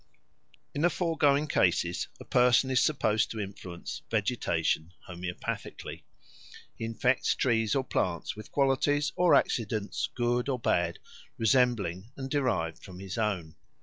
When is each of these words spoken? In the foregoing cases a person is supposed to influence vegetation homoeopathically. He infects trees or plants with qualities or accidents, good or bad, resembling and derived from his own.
In 0.73 0.81
the 0.81 0.89
foregoing 0.89 1.45
cases 1.47 2.07
a 2.19 2.25
person 2.25 2.71
is 2.71 2.81
supposed 2.81 3.29
to 3.29 3.39
influence 3.39 4.01
vegetation 4.09 4.93
homoeopathically. 5.07 6.05
He 6.75 6.85
infects 6.85 7.35
trees 7.35 7.75
or 7.75 7.83
plants 7.83 8.35
with 8.35 8.51
qualities 8.51 9.13
or 9.15 9.35
accidents, 9.35 10.09
good 10.15 10.49
or 10.49 10.57
bad, 10.57 10.97
resembling 11.37 12.09
and 12.17 12.31
derived 12.31 12.83
from 12.83 12.97
his 12.97 13.19
own. 13.19 13.53